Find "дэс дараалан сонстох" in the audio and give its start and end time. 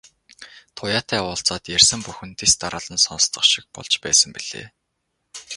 2.39-3.43